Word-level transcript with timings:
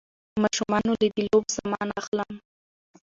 ماشومانو 0.43 0.91
له 1.03 1.07
د 1.13 1.17
لوبو 1.27 1.53
سامان 1.57 1.87
اخلم 1.99 2.33